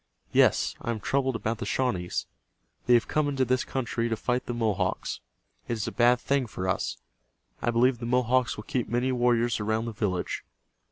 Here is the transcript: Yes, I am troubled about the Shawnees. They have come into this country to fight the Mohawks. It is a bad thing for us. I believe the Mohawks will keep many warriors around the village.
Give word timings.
Yes, 0.31 0.73
I 0.81 0.89
am 0.89 0.99
troubled 0.99 1.35
about 1.35 1.59
the 1.59 1.65
Shawnees. 1.67 2.25
They 2.87 2.95
have 2.95 3.07
come 3.07 3.29
into 3.29 3.45
this 3.45 3.63
country 3.63 4.09
to 4.09 4.15
fight 4.15 4.47
the 4.47 4.53
Mohawks. 4.55 5.19
It 5.67 5.73
is 5.73 5.87
a 5.87 5.91
bad 5.91 6.19
thing 6.19 6.47
for 6.47 6.67
us. 6.67 6.97
I 7.61 7.69
believe 7.69 7.99
the 7.99 8.07
Mohawks 8.07 8.57
will 8.57 8.63
keep 8.63 8.89
many 8.89 9.11
warriors 9.11 9.59
around 9.59 9.85
the 9.85 9.91
village. 9.93 10.43